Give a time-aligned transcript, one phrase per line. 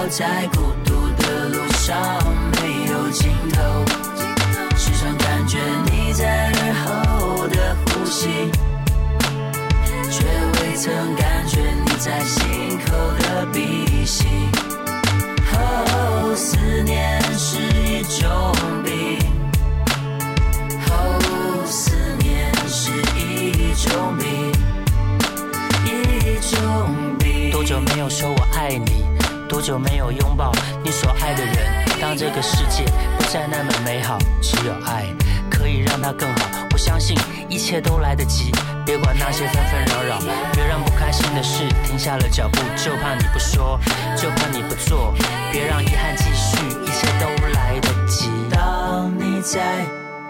[0.00, 0.06] 另一。
[0.06, 1.94] 我在孤独的路上
[2.52, 3.84] 没有尽头，
[4.74, 5.58] 时常感觉
[5.92, 8.50] 你在耳后的呼吸，
[10.10, 10.24] 却
[10.62, 14.24] 未曾感觉你在心口的鼻息。
[15.52, 19.18] 哦，思念是一种病，
[20.88, 24.26] 哦，思念是一种病，
[25.84, 26.58] 一种
[27.18, 27.50] 病。
[27.52, 29.19] 多久没有说我爱你？
[29.50, 30.52] 多久没有拥抱
[30.84, 31.56] 你所爱的人？
[32.00, 32.84] 当这个世界
[33.18, 35.04] 不再那么美好，只有爱
[35.50, 36.68] 可以让它更好。
[36.70, 37.18] 我相信
[37.48, 38.52] 一切都来得及，
[38.86, 40.20] 别管那些纷纷扰扰，
[40.52, 42.58] 别让不开心的事停下了脚步。
[42.76, 43.76] 就怕你不说，
[44.16, 45.12] 就怕你不做，
[45.50, 48.30] 别让遗憾继续，一切都来得及。
[48.52, 49.84] 当你在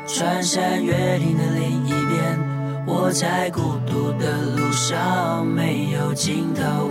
[0.09, 2.41] 穿山越岭的另一边，
[2.87, 6.91] 我在孤独的路上没有尽头。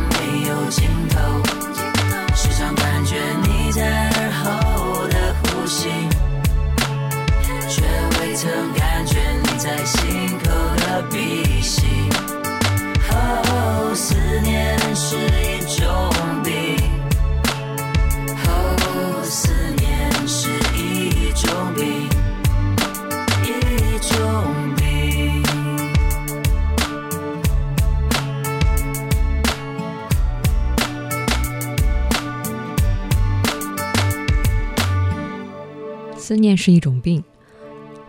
[36.31, 37.21] 思念是一种病，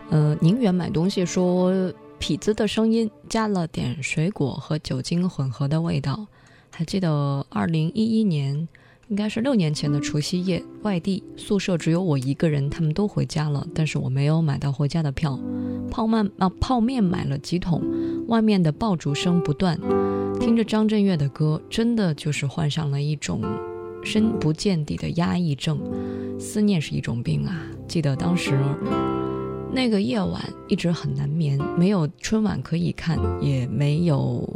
[0.09, 1.91] 呃，宁远买东西说。
[2.21, 6.25] 痞子的声音加了点水果和酒精混合的味道。
[6.71, 8.65] 还记得二零一一年，
[9.09, 15.37] 应该是六年前的除夕夜，外地宿舍只有我一个人，他们都回家了，但是我没有买到回家的票。
[15.91, 17.83] 泡面啊，泡面买了几桶，
[18.29, 19.77] 外面的爆竹声不断，
[20.39, 23.41] 听着张震岳的歌，真的就是患上了一种
[24.03, 25.79] 深不见底的压抑症。
[26.39, 27.61] 思念是一种病啊！
[27.87, 28.59] 记得当时。
[29.71, 34.47] 那个夜晚一直很难眠，没有春晚可以看，也没有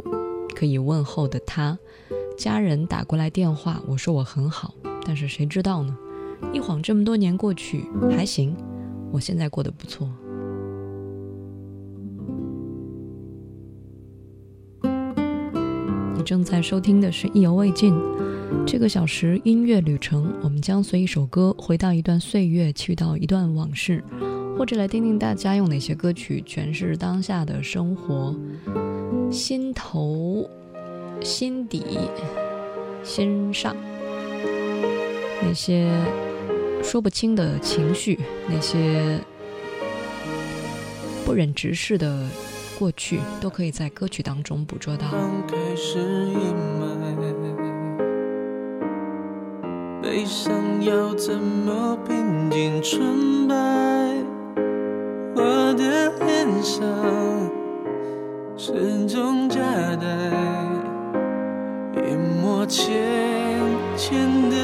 [0.54, 1.76] 可以问候的他。
[2.36, 4.72] 家人打过来电话，我说我很好，
[5.04, 5.96] 但是谁知道呢？
[6.52, 8.54] 一晃这么多年过去，还行，
[9.10, 10.08] 我现在过得不错。
[16.14, 17.92] 你正在收听的是《意犹未尽》
[18.66, 24.02] 这个小时音乐旅程，我们将随一首歌回到一段岁月，去到一段往事。
[24.58, 28.34] 或者来听听大家用哪些歌曲诠释当下的生活，
[29.30, 30.50] 心头、
[31.22, 31.84] 心底、
[33.04, 33.76] 心上
[35.40, 35.88] 那些
[36.82, 38.18] 说不清的情绪，
[38.48, 39.20] 那些
[41.24, 42.28] 不忍直视的
[42.76, 45.06] 过去，都可以在歌曲当中捕捉到。
[50.08, 53.54] 悲伤要怎么平静纯白？
[55.36, 56.82] 我的脸上
[58.56, 59.60] 始终夹
[60.00, 60.06] 带
[62.00, 62.90] 一抹浅
[63.98, 64.18] 浅
[64.48, 64.56] 的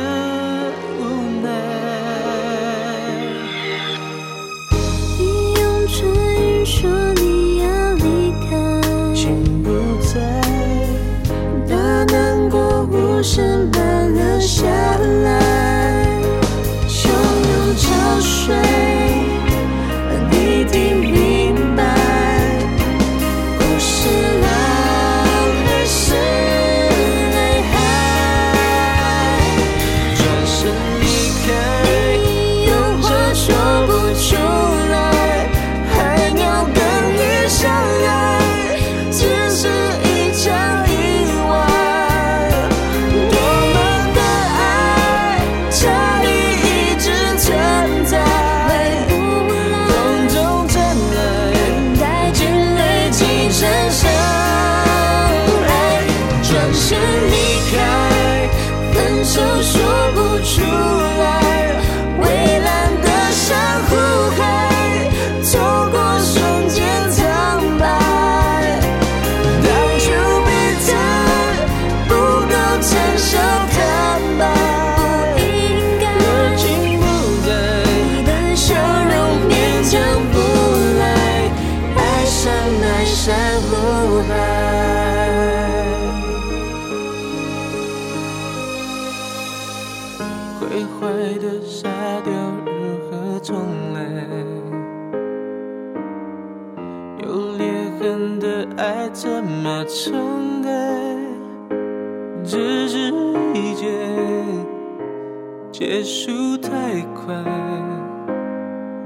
[106.05, 107.35] 结束太快。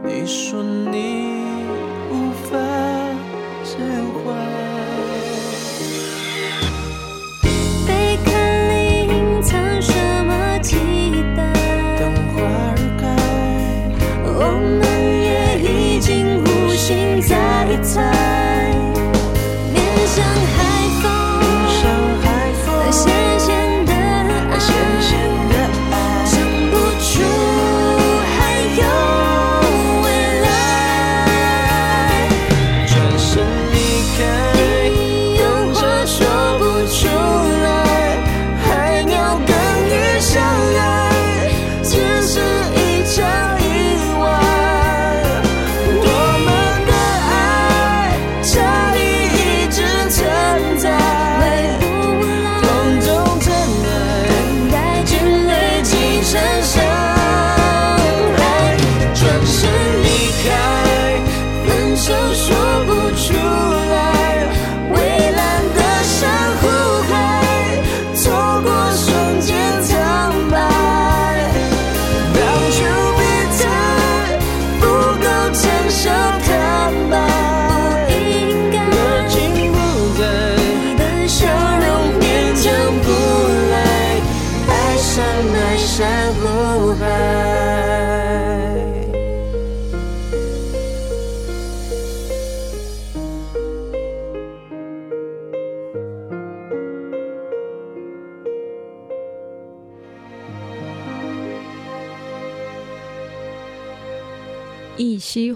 [0.03, 1.18] 你说你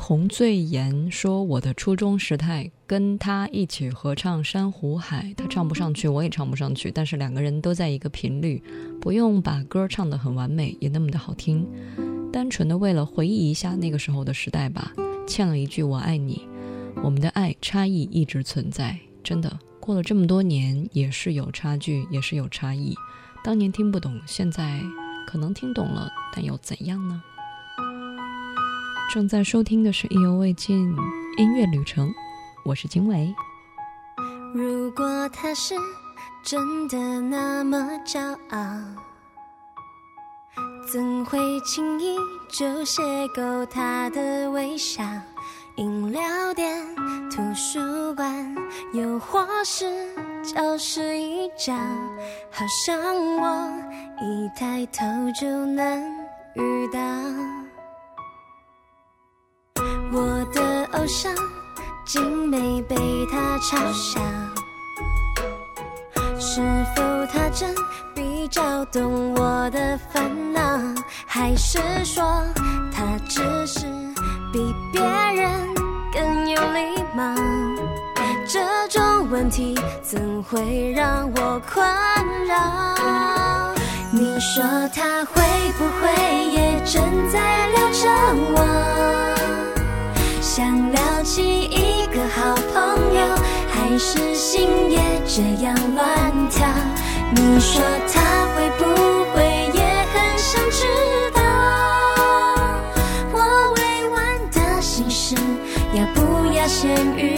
[0.03, 8.61] 一夕红醉颜说：“我的初中时态，跟他一起合唱《珊瑚海》，他唱不上去，我也唱不上去，但是两个人都在一个频率，
[9.01, 11.65] 不用把歌唱得很完美，也那么的好听，
[12.33, 14.93] 单纯的为了回忆一下那个时候的时代吧。
[15.25, 16.49] 欠了一句我爱你，
[17.05, 22.93] 我们的爱差异一直存在，真的过了这么多年，也是有差距，也是有差异。
[23.45, 24.81] 当年听不懂，现在
[25.29, 27.23] 可能听懂了，但又怎样呢？”
[29.13, 30.97] 正在收听的是意犹未尽
[31.37, 32.11] 音乐旅程，
[32.65, 33.35] 我是经纬。
[34.55, 35.75] 如果他是
[36.43, 37.77] 真的那么
[38.07, 38.59] 骄傲，
[40.91, 42.17] 怎会轻易
[42.49, 45.05] 就邂逅他的微笑？
[45.77, 46.83] 饮料店、
[47.31, 48.57] 图书馆，
[48.95, 49.85] 又或是
[50.43, 51.75] 教室一角，
[52.51, 52.97] 好像
[53.37, 53.71] 我
[54.23, 55.05] 一抬头
[55.39, 56.03] 就能
[56.55, 56.99] 遇到。
[60.15, 61.33] 我的偶像，
[62.05, 62.95] 竟没被
[63.31, 64.21] 他嘲笑，
[66.39, 66.61] 是
[66.95, 67.03] 否
[67.33, 67.75] 他真
[68.15, 70.61] 比较懂我的烦恼？
[71.27, 72.23] 还是说
[72.93, 73.87] 他只是
[74.53, 75.51] 比别人
[76.13, 77.35] 更有礼貌？
[78.47, 81.83] 这种问题怎会让我困
[82.47, 83.75] 扰？
[84.11, 84.63] 你说
[84.95, 85.43] 他会
[85.79, 88.11] 不会也正在聊着
[88.55, 89.42] 我？
[91.23, 93.21] 起一个好朋友，
[93.71, 96.67] 还是心也这样乱跳？
[97.35, 97.81] 你说
[98.13, 98.21] 他
[98.55, 98.85] 会不
[99.33, 99.81] 会也
[100.13, 100.85] 很想知
[101.33, 101.41] 道
[103.33, 103.37] 我
[103.77, 104.17] 未完
[104.51, 105.37] 的心事，
[105.95, 107.32] 要不要先预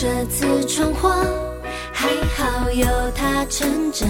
[0.00, 1.10] 这次闯祸
[1.92, 2.86] 还好有
[3.16, 4.06] 他撑着，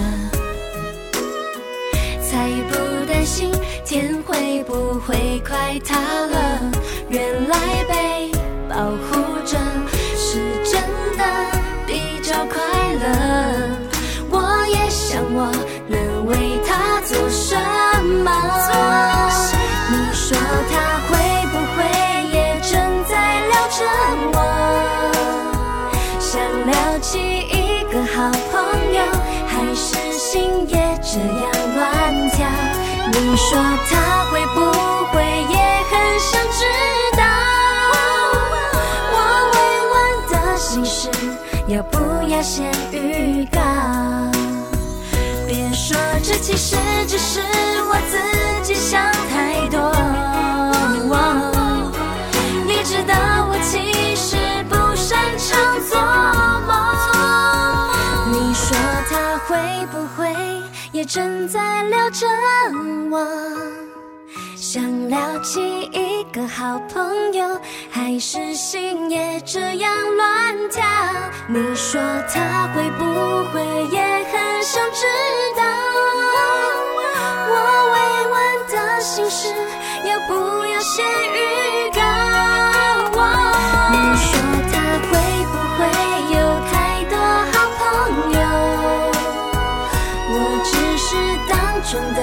[2.21, 2.75] 才不
[3.11, 3.51] 担心
[3.83, 6.71] 天会不会快塌了。
[7.09, 7.78] 原来
[33.49, 33.57] 说
[33.89, 34.59] 他会不
[35.11, 35.57] 会也
[35.89, 36.59] 很想知
[37.17, 37.23] 道
[39.11, 39.17] 我
[39.55, 39.57] 未
[39.89, 39.95] 完
[40.29, 41.09] 的心事，
[41.65, 43.59] 要不要先预告？
[45.47, 46.75] 别说这其实
[47.07, 47.41] 只是
[47.89, 48.19] 我自
[48.61, 49.01] 己想
[49.31, 49.79] 太多。
[52.67, 53.15] 你知道
[53.49, 54.37] 我其实
[54.69, 55.99] 不擅长做
[56.67, 56.69] 梦。
[58.31, 58.77] 你说
[59.09, 60.31] 他会不会
[60.91, 62.27] 也正在聊着
[63.09, 63.38] 我？
[65.09, 65.59] 聊起
[65.91, 70.85] 一个好朋友，还是心也这样乱跳？
[71.47, 71.99] 你说
[72.31, 73.03] 他会不
[73.51, 73.59] 会
[73.91, 73.99] 也
[74.31, 75.07] 很想知
[75.57, 75.63] 道
[77.49, 77.53] 我
[77.89, 77.97] 未
[78.29, 78.37] 完
[78.69, 79.51] 的心事，
[80.05, 80.31] 要不
[80.67, 82.01] 要先预告？
[83.91, 84.29] 你说
[84.71, 84.77] 他
[85.09, 85.11] 会
[85.49, 85.81] 不会
[86.35, 86.37] 有
[86.69, 86.71] 太
[87.09, 87.17] 多
[87.51, 87.81] 好朋
[88.31, 88.37] 友？
[90.29, 91.07] 我只是
[91.49, 91.51] 当
[91.81, 92.21] 中的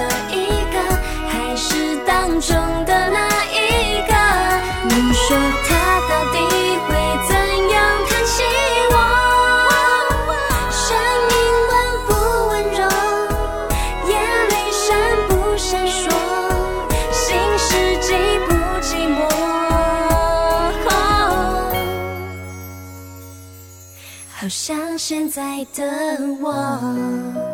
[24.97, 25.85] 现在的
[26.41, 27.46] 我。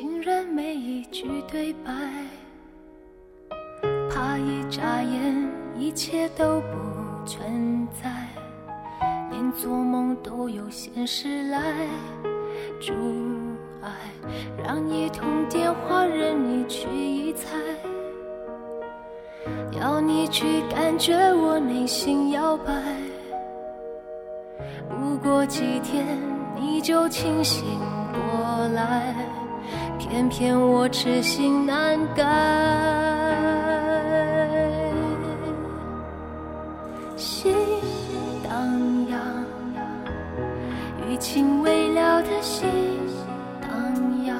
[0.00, 1.92] 竟然没一句对白。
[4.08, 8.10] 怕一眨眼，一切都不存在，
[9.30, 11.86] 连做梦都有现实来
[12.80, 12.94] 阻
[13.82, 13.90] 碍。
[14.64, 17.58] 让一通电话任你去臆猜，
[19.78, 22.72] 要你去感觉我内心摇摆。
[24.88, 26.06] 不过几天
[26.56, 27.62] 你就清醒
[28.14, 29.14] 过来，
[30.00, 32.24] 偏偏我痴心难改。
[37.18, 37.54] 心
[38.42, 38.50] 荡
[39.10, 39.44] 漾，
[41.06, 42.66] 余情未了的心
[43.60, 43.70] 荡
[44.24, 44.34] 漾，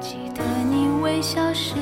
[0.00, 1.74] 记得你微笑时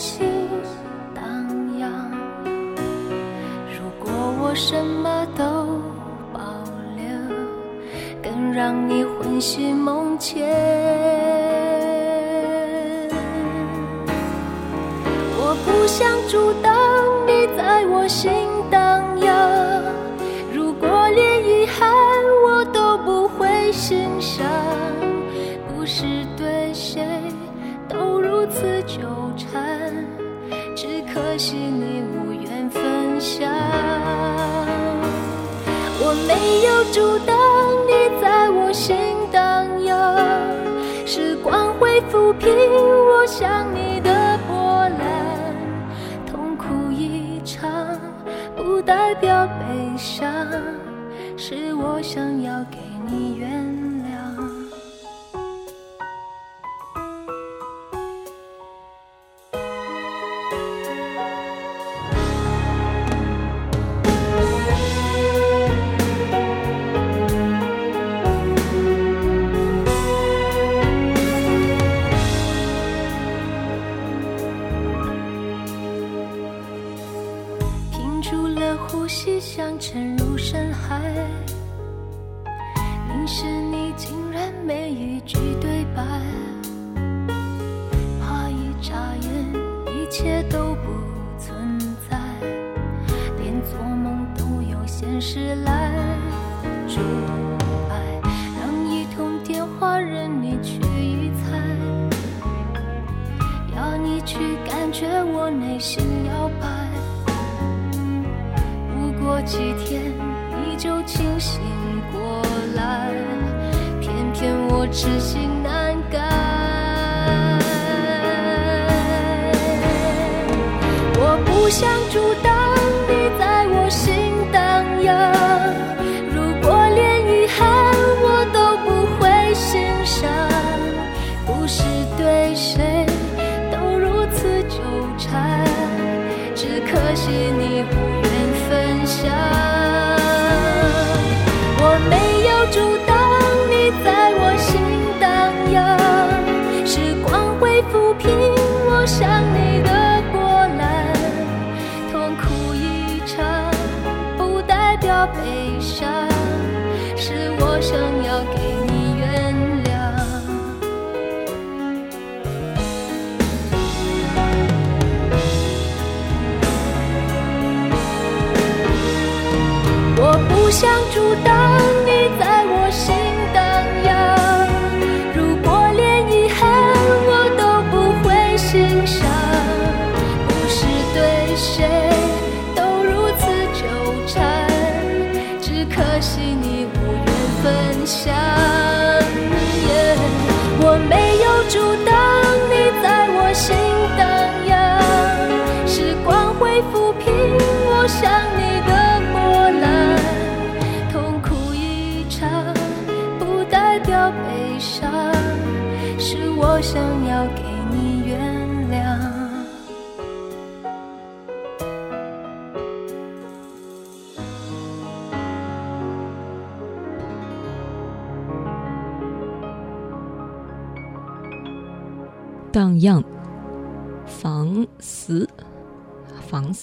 [0.00, 0.26] 心
[1.14, 1.22] 荡
[1.78, 1.90] 漾。
[3.68, 5.44] 如果我什么都
[6.32, 6.40] 保
[6.96, 7.04] 留，
[8.22, 10.79] 更让你魂牵梦牵。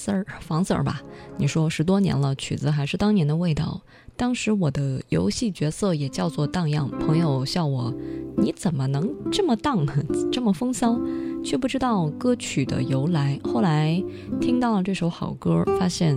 [0.07, 1.01] 丝儿，房子儿吧？
[1.35, 3.81] 你说十多年了，曲子还是当年的味道。
[4.15, 7.93] 当时我的游戏角色也叫做荡漾，朋友笑我，
[8.37, 9.85] 你怎么能这么荡，
[10.31, 10.97] 这么风骚？
[11.43, 13.37] 却不知道歌曲的由来。
[13.43, 14.01] 后来
[14.39, 16.15] 听到了这首好歌，发现，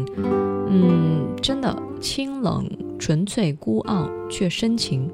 [0.68, 5.10] 嗯，真的清冷、纯粹、孤傲却深情，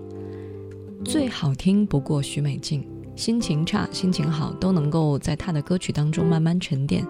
[1.02, 2.86] 最好听不过许美静。
[3.16, 7.02] 心情差、心情好，都能够在她的歌曲当中慢慢沉淀。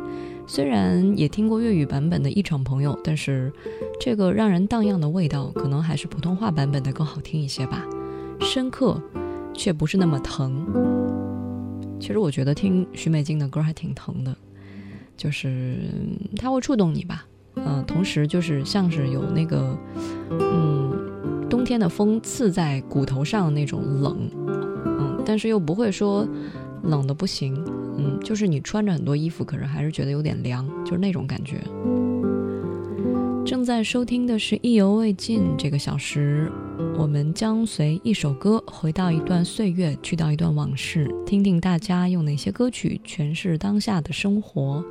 [0.46, 3.52] 虽然也听过粤语版本的《一场朋友》，但是
[4.00, 7.84] 这个让人荡漾的味道，可能还是普通话版本的更好听一些吧。
[8.40, 9.02] 深刻，
[9.52, 10.66] 却不是那么疼。
[11.98, 14.36] 其实我觉得听许美静的歌还挺疼的，
[15.16, 15.78] 就是
[16.36, 17.26] 它会触动你吧。
[17.56, 19.76] 嗯、同时就是像是有那个，
[20.30, 24.30] 嗯，冬天的风刺在骨头上那种冷，
[24.84, 26.28] 嗯，但是又不会说
[26.82, 27.64] 冷的不行，
[27.98, 31.60] 嗯，就是你穿着很多衣服，可是还是觉得有点凉，就是那种感觉。
[33.44, 36.50] 正在收听的是《意犹未尽》这个小时，
[36.98, 44.84] 我们将随一首歌回到一段岁月，去到一段往事，听听大家用哪些歌曲诠释当下的生活。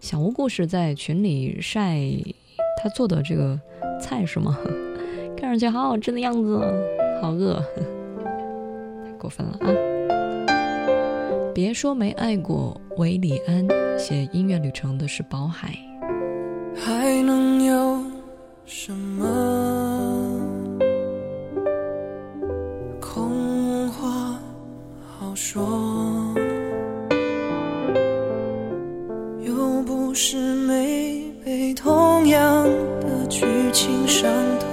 [0.00, 1.98] 小吴故事在群里晒
[2.82, 3.58] 他做的这个
[4.00, 4.58] 菜是吗？
[5.34, 6.58] 看上去好好吃的样子，
[7.22, 7.54] 好饿，
[9.06, 9.97] 太过分了啊！
[11.58, 13.66] 别说没爱过，韦礼安
[13.98, 15.76] 写音乐旅程的是宝海。
[16.72, 18.00] 还能有
[18.64, 19.26] 什么
[23.00, 24.38] 空话
[25.18, 26.32] 好说？
[29.40, 32.62] 又不是没被同样
[33.00, 34.67] 的剧情伤透。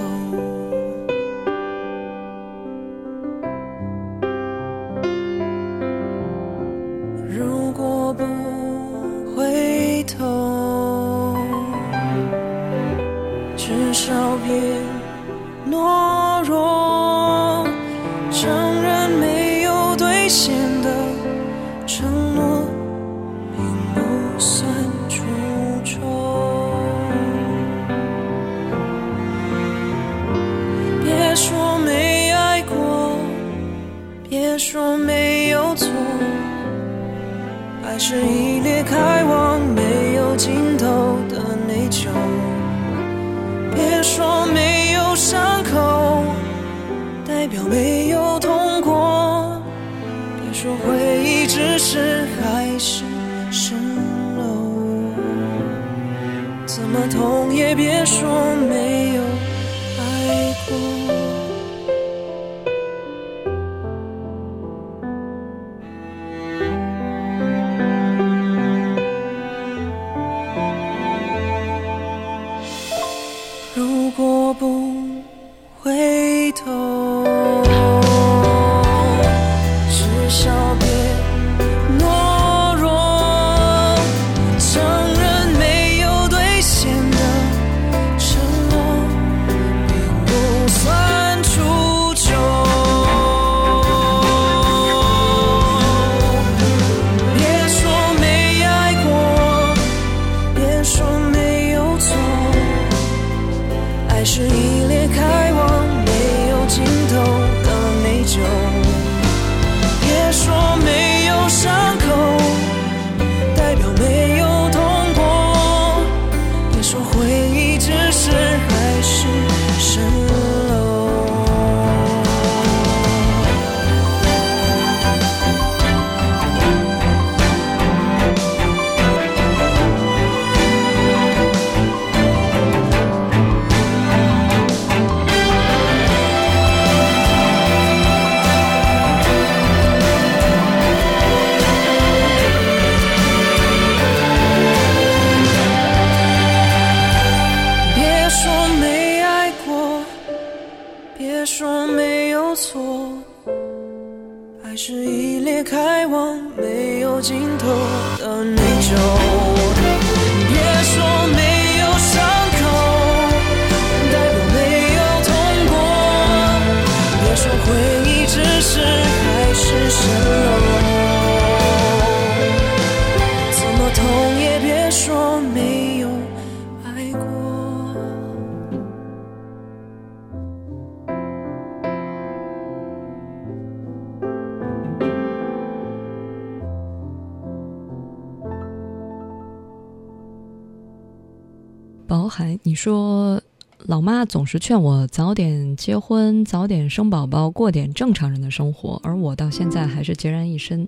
[194.36, 200.86] 总是劝我早点结婚，早点生宝宝，过点正常人的生活，而我到现在还是孑然一身。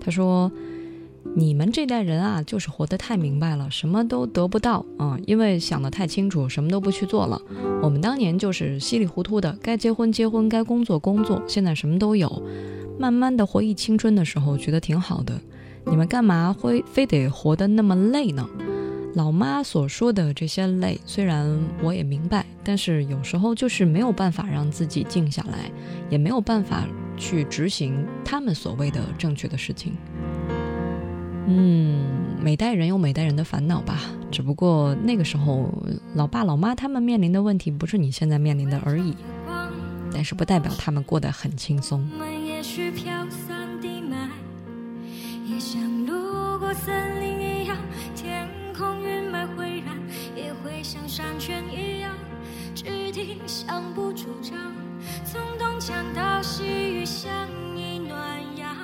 [0.00, 0.50] 他说
[1.36, 7.40] ：“你们这代人啊，就是活得太明白了，什么都得不到啊，因为想得太清楚，什么都不去做了。
[7.80, 12.42] 我们当年就是稀里糊涂的，该结婚结婚，该工作工作，现在什么都有。
[12.98, 15.40] 慢慢的回忆青春的时候，觉得挺好的。
[15.86, 18.44] 你们干嘛会非得活得那么累呢？”
[19.18, 21.44] 老妈所说的这些累，虽然
[21.82, 25.68] 我也明白，但是有时候就是没有办法让自己静下来，
[26.08, 29.92] 也没有办法去执行他们所谓的正确的事情。
[31.48, 32.06] 嗯，
[32.40, 35.68] 每代人有每代人的烦恼吧，只不过那个时候
[36.14, 39.16] 老爸老妈他们面临的问题不是你现在面临的而已，
[40.12, 42.08] 但是不代表他们过得很轻松。
[42.12, 43.88] 我们也许飘散地，
[45.44, 47.76] 也像路过森林一样，
[48.78, 49.98] 空云脉会染，
[50.36, 52.14] 也会像山泉一样，
[52.76, 54.56] 只听想不主张。
[55.24, 56.64] 从东墙到西
[56.94, 57.32] 雨，像
[57.76, 58.76] 一暖阳。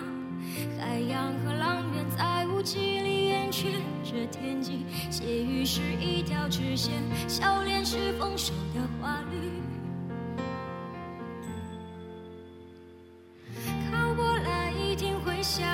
[0.80, 3.70] 海洋和浪边在雾气里圆缺
[4.02, 6.92] 着天际，斜雨是一条直线，
[7.28, 9.38] 笑脸是丰收的花绿。
[13.90, 15.64] 靠过来一定会想，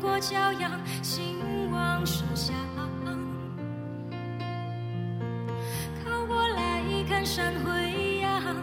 [0.00, 0.70] 过骄阳，
[1.02, 2.52] 兴望树下。
[6.34, 8.56] 我来看山回扬，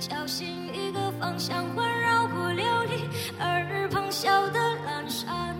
[0.00, 5.56] 小心一个方向环绕过琉璃耳旁笑的阑珊，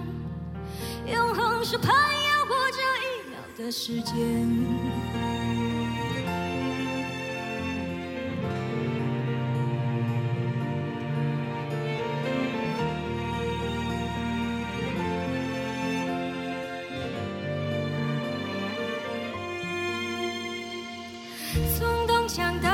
[1.06, 5.73] 永恒是攀咬过这一秒的时间。
[22.34, 22.73] 想到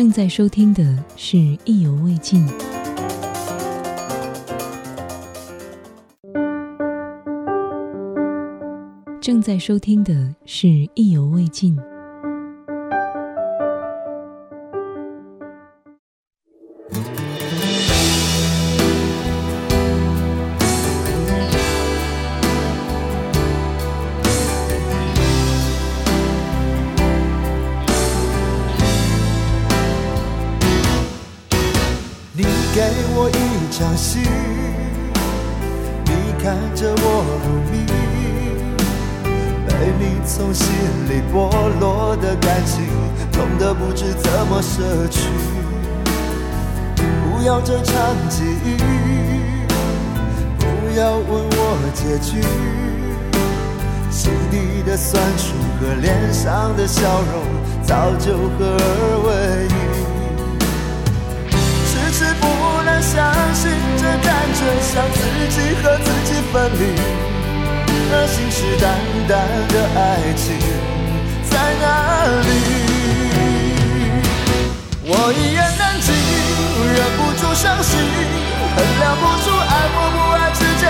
[0.00, 0.82] 正在收听的
[1.14, 1.36] 是
[1.66, 2.48] 《意犹未尽》。
[9.20, 11.76] 正在收听的是《意犹未尽》。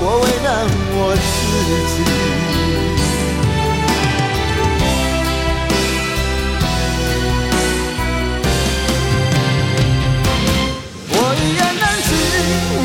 [0.00, 0.48] 我为难
[0.94, 1.18] 我自
[1.90, 1.96] 己，
[11.10, 12.10] 我一言难尽，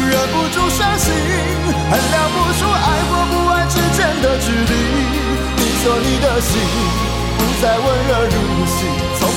[0.10, 2.76] 忍不住伤心，衡量不出爱
[3.08, 4.74] 或不爱之间的距离。
[5.56, 6.50] 你说你的心
[7.38, 8.78] 不再温热如昔，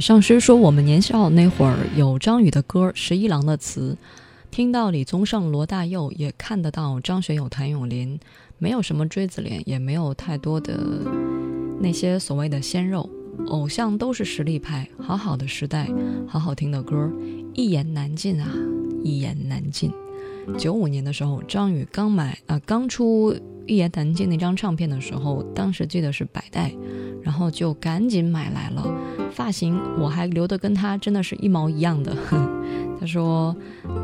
[0.00, 3.96] 上师说，我们年少那会儿有张宇的歌，十一郎的词，
[4.50, 8.18] 听到李宗盛、罗大佑，也看得到张学友、谭咏麟，
[8.58, 10.78] 没有什么锥子脸，也没有太多的
[11.80, 13.08] 那些所谓的鲜肉，
[13.48, 15.88] 偶像都是实力派，好好的时代，
[16.26, 17.10] 好好听的歌，
[17.54, 18.48] 一言难尽啊，
[19.02, 19.90] 一言难尽。
[20.56, 23.32] 九五年的时候，张宇刚买啊、刚出
[23.68, 26.72] 《一言难尽》那张唱片的时候，当时记得是百代，
[27.22, 28.84] 然后就赶紧买来了。
[29.30, 32.16] 发型我还留的跟他真的是一毛一样的。
[32.98, 33.54] 他说：“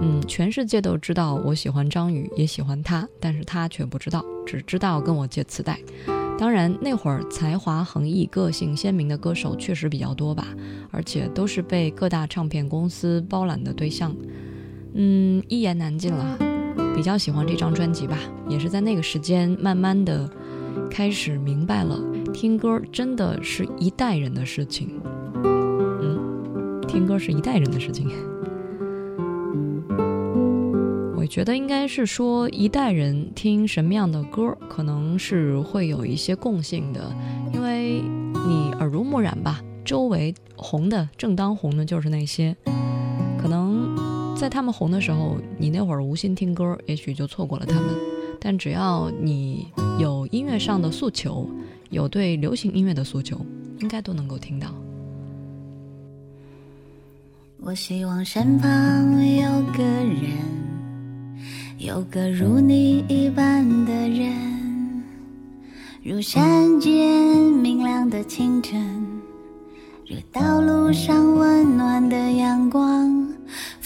[0.02, 5.80] 嗯，全世界都知道我喜欢张宇，也喜欢他，但是他却不知道，只知道跟我借磁带。
[6.38, 10.46] 当然，那会儿才华横溢、个性鲜明的歌手确实比较多吧，
[10.92, 14.14] 而且都是被各大唱片公司包揽的对象。
[14.94, 16.38] 嗯，一言难尽了。
[16.94, 20.28] 比较喜欢这张专辑吧，也是在那个时间慢慢的
[20.90, 21.98] 开始明白了，
[22.32, 25.00] 听歌真的是一代人的事情。
[25.44, 28.08] 嗯，听歌是一代人的事情。
[31.16, 37.10] 我觉得应该是说，一代人听什么样的歌，可能是会有一些共性的，
[37.52, 38.02] 因为
[38.46, 42.54] 你耳濡目染吧，周围红的正当红的就是那些，
[44.36, 47.88] 在他们红的时候，你那会儿无心听歌，也许就错过了他们。
[48.40, 49.66] 但只要你
[49.98, 51.48] 有音乐上的诉求，
[51.90, 53.40] 有对流行音乐的诉求，
[53.80, 54.68] 应该都能够听到。
[57.60, 60.32] 我希望身旁有个人，
[61.78, 65.02] 有个如你一般的人，
[66.02, 67.00] 如山间
[67.62, 68.82] 明亮的清晨，
[70.06, 71.53] 如道路上温，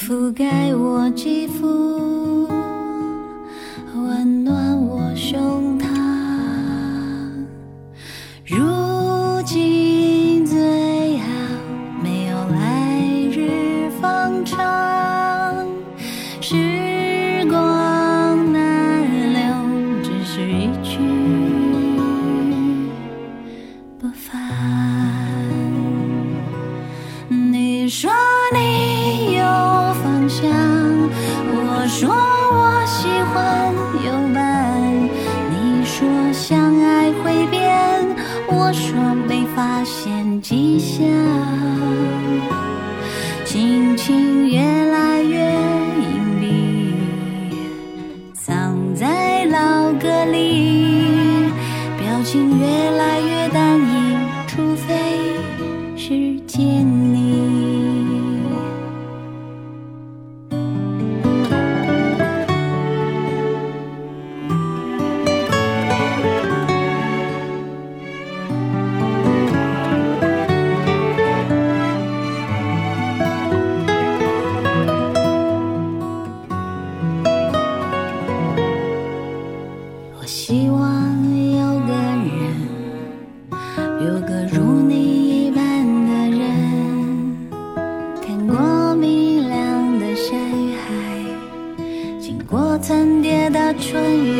[0.09, 2.18] 覆盖我肌肤，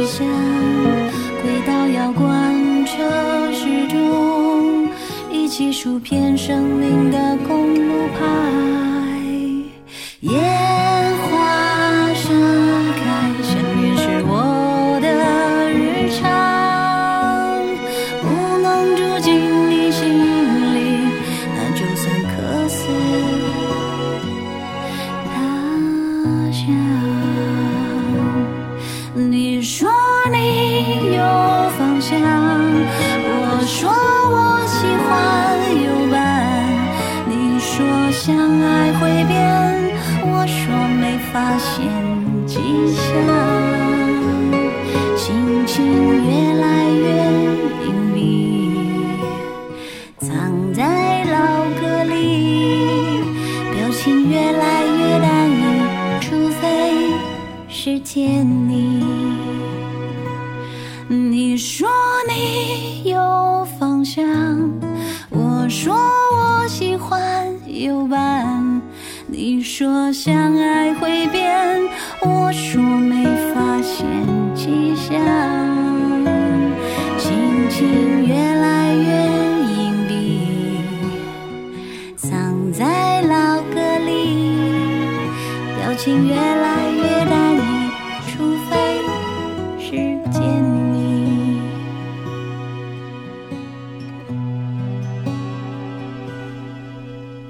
[0.05, 0.25] 下
[1.43, 2.93] 轨道要贯彻
[3.53, 4.89] 始终，
[5.31, 8.88] 一起数遍生命的公路牌。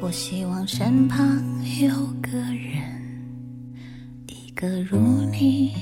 [0.00, 1.42] 我希望身旁
[1.80, 1.90] 有
[2.22, 2.80] 个人，
[4.26, 4.96] 一个如
[5.32, 5.74] 你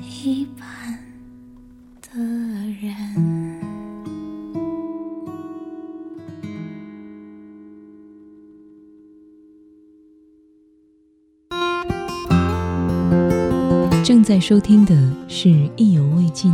[0.00, 0.98] 一般
[2.00, 2.18] 的
[2.80, 2.94] 人。
[14.04, 14.94] 正在收听的
[15.28, 16.52] 是《意犹未尽》。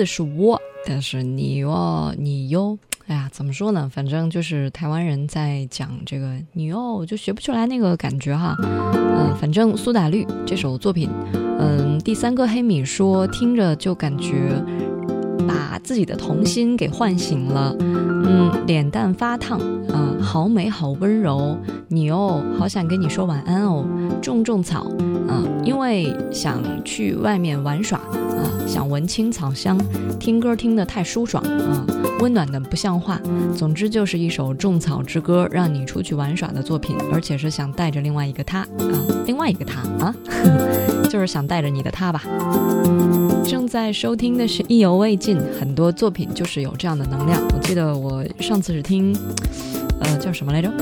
[0.00, 3.86] 字是窝，但是你哟，你哟，哎呀，怎么说呢？
[3.92, 8.56] 反正就是台湾人在讲这个你哟，就学不出来那个感觉哈。
[8.62, 11.10] 嗯，反正苏打绿这首作品，
[11.58, 14.64] 嗯，第三个黑米说听着就感觉。
[15.48, 21.56] 把自己的童心给唤醒了，嗯，脸蛋发烫，啊，好美好温柔，
[21.88, 23.84] 你哦，好想跟你说晚安哦，
[24.20, 24.82] 种种草，
[25.26, 29.78] 啊，因为想去外面玩耍，啊，想闻青草香，
[30.18, 31.84] 听歌听得太舒爽，啊，
[32.20, 33.20] 温暖的不像话，
[33.56, 38.68] 总之就是一首种草之歌，让你出去玩耍的作品，而且是想带着另外一个他，啊，
[39.26, 40.14] 另外一个他啊，
[41.10, 42.22] 就是想带着你的他吧。
[43.44, 47.40] 正在收听的是意犹未尽，很多作品就是有这样的能量。
[47.54, 49.16] 我记得我上次是听，
[50.00, 50.72] 呃，叫什么来着？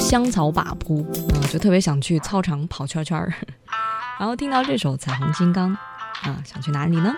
[0.00, 3.32] 香草把布，啊，就特别想去操场跑圈圈儿。
[4.18, 5.70] 然后听到这首《彩虹金刚》，
[6.28, 7.14] 啊，想去哪里呢？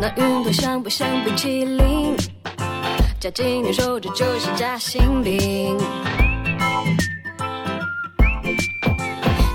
[0.00, 2.14] 那云朵像不像冰淇淋？
[3.18, 5.78] 夹紧你手指就是夹心饼，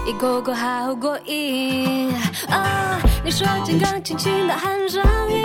[0.08, 2.12] 一口口好过瘾
[2.50, 3.00] 啊！
[3.30, 5.44] 你说金刚轻轻的喊声音，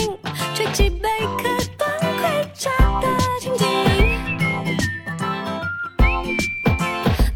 [0.55, 1.07] 吹起贝
[1.37, 1.43] 壳
[1.77, 2.71] 断盔甲
[3.03, 3.07] 的
[3.39, 3.67] 情景，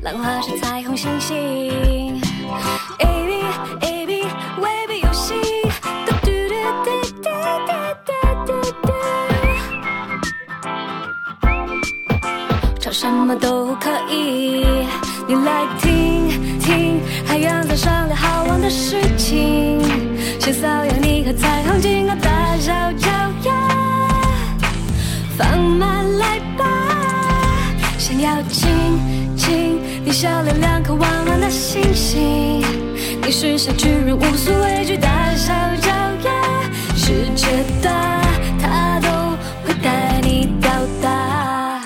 [0.00, 1.36] 浪花是彩虹星星
[3.00, 3.44] ，A B
[3.86, 4.24] A B
[4.62, 5.34] 未必游戏，
[6.06, 6.88] 嘟嘟嘟嘟
[7.20, 7.28] 嘟
[7.66, 8.10] 嘟
[8.46, 8.88] 嘟嘟。
[12.80, 14.64] 唱什么都可以，
[15.26, 18.97] 你来听听，海洋在商量好玩的事
[30.20, 32.60] 笑脸两颗弯弯的星星，
[33.22, 35.88] 你是小巨人无所畏惧大小脚
[36.24, 36.62] 丫，
[36.96, 37.46] 世界
[37.80, 38.20] 大，
[38.60, 39.08] 它都
[39.64, 40.68] 会带你到
[41.00, 41.80] 达。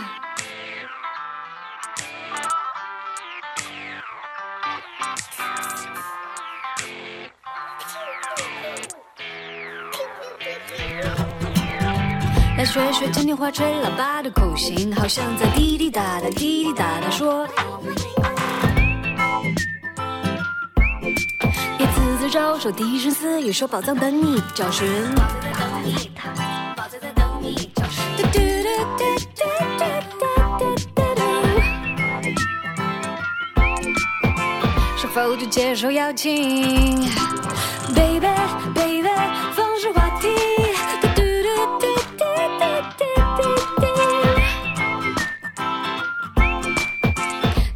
[12.57, 17.47] 来学学嘉年华吹喇叭的口型，好像在滴滴答答滴滴答答说。
[22.33, 24.89] 招手，低声私语说宝藏等你找寻。
[25.15, 25.29] 宝
[26.89, 28.03] 藏在等你找寻。
[28.17, 29.05] 嘟嘟嘟嘟
[29.37, 29.45] 嘟
[29.77, 29.85] 嘟
[30.59, 30.65] 嘟
[30.95, 31.21] 嘟嘟。
[34.97, 37.07] 是否就接受邀请
[37.95, 38.27] ？Baby
[38.75, 39.11] baby，
[39.55, 40.29] 放声话题。
[41.03, 41.49] 嘟嘟嘟
[41.81, 41.85] 嘟
[42.17, 42.25] 嘟
[42.59, 42.65] 嘟
[43.37, 43.45] 嘟
[43.77, 43.85] 嘟嘟。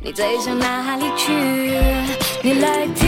[0.01, 1.31] 你最想哪里去？
[2.43, 3.06] 你来听，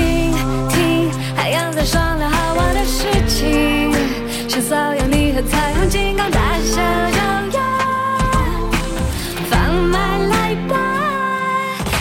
[4.61, 6.83] 想瘙痒你和彩虹金刚大小
[7.13, 7.21] 脚
[7.57, 7.61] 丫，
[9.49, 10.75] 放慢来吧，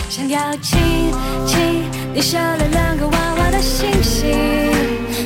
[0.08, 1.12] 想要亲
[1.46, 4.36] 亲你笑脸两个弯弯的星星，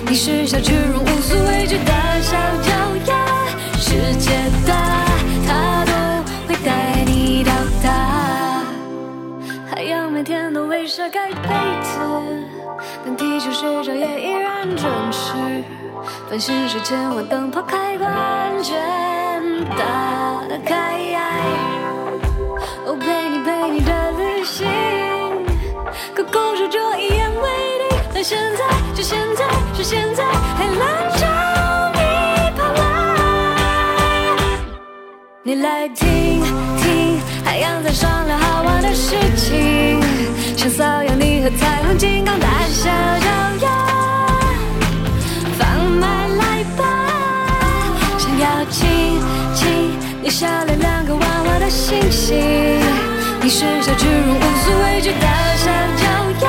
[0.06, 2.70] 你是小巨人无所畏惧大小脚
[3.06, 3.14] 丫，
[3.78, 4.30] 世界
[4.66, 5.06] 大，
[5.46, 5.92] 它都
[6.46, 7.52] 会带你到
[7.82, 8.62] 达。
[9.70, 11.48] 海洋每天都为晒盖被
[11.82, 11.98] 子，
[13.02, 15.32] 但地球睡着也依然准时。
[16.28, 20.92] 繁星是千万灯泡开关全打开。
[22.84, 24.66] 哦，陪你陪你的旅行，
[26.14, 27.48] 可公主就一言为
[27.88, 27.98] 定。
[28.12, 30.82] 但现在就现在是现在，海浪
[31.16, 31.26] 朝
[31.94, 32.00] 你
[32.58, 32.80] 跑来。
[35.44, 36.42] 你来听
[36.78, 40.00] 听，海洋在商量好玩的事情，
[40.56, 43.26] 想骚扰你和彩虹金刚大小脚
[43.64, 43.81] 丫，
[49.54, 49.90] 亲
[50.22, 52.36] 你笑脸两个娃娃的星星，
[53.40, 56.04] 你是小巨人无所畏惧大小脚
[56.40, 56.46] 丫，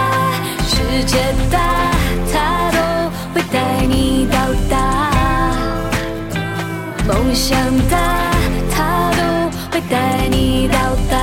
[0.68, 1.18] 世界
[1.51, 1.57] 大，
[2.32, 2.78] 它都
[3.34, 4.38] 会带你到
[4.70, 4.74] 达。
[7.07, 7.57] 梦想
[7.89, 7.97] 大，
[8.74, 9.22] 它都
[9.72, 10.78] 会带你到
[11.09, 11.18] 达。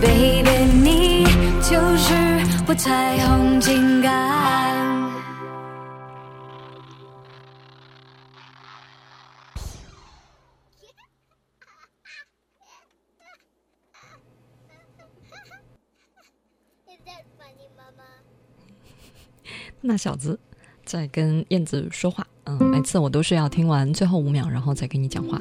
[0.00, 0.46] Baby，
[0.82, 1.24] 你
[1.62, 2.12] 就是
[2.66, 4.25] 我彩虹金刚。
[19.86, 20.38] 那小子
[20.84, 25.40] 在跟燕子说话，嗯，每次我都是要听完最后五秒，然后再跟你讲话。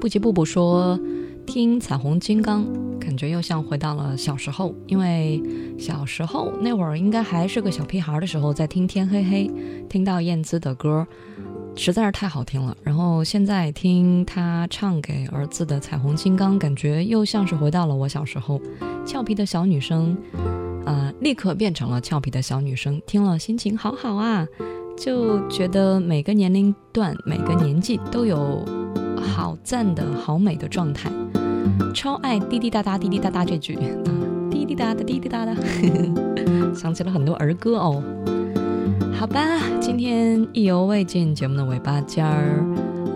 [0.00, 0.98] 不急不补说，
[1.46, 2.66] 听彩虹金刚，
[2.98, 5.42] 感觉又像回到了小时候，因为
[5.78, 9.50] 小时候那会儿应该还是个小屁孩的时候，在听天黑黑，
[9.88, 11.06] 听到燕姿的歌。
[11.78, 18.58] 实在是太好听了，然后现在听他唱给儿子的《彩虹金刚》，感觉又像是回到了我小时候，
[19.04, 20.16] 俏皮的小女生，
[20.86, 24.46] 啊、立刻变成了俏皮的小女生，听了心情好好啊，
[24.96, 28.64] 就觉得每个年龄段、每个年纪都有
[29.20, 31.10] 好赞的好美的状态，
[31.92, 34.10] 超爱滴滴答答滴滴答答这句，啊
[34.50, 35.54] 滴滴答答滴滴答答，
[36.72, 38.02] 想起了很多儿歌哦。
[39.12, 42.64] 好吧，今天意犹未尽节目的尾巴尖儿，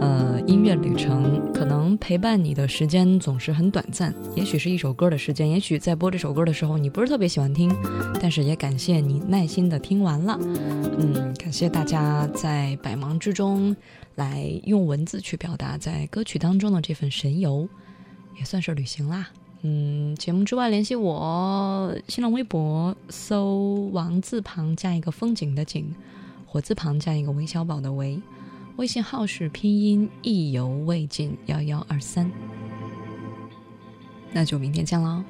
[0.00, 7.70] 呃，音乐旅程可能陪伴你的时间总是很短暂，也许是一首歌的时间，也许在播这首歌的时候你不是特别喜欢听，
[8.20, 10.38] 但是也感谢你耐心的听完了，
[10.98, 13.76] 嗯，感谢大家在百忙之中
[14.14, 17.68] 来用文字去表达在歌曲当中的这份神游，
[18.38, 19.28] 也算是旅行啦。
[19.62, 25.94] 嗯，节目之外联系我，新浪微博搜王字旁加一个风景的景，
[26.46, 28.18] 火字旁加一个韦小宝的韦，
[28.80, 32.32] 微信号是拼音意犹未尽幺幺二三，
[34.32, 35.22] 那就明天见喽。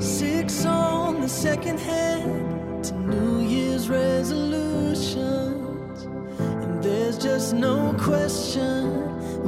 [0.00, 5.63] Six on the second hand to New Year's resolution.
[7.18, 9.44] Just no question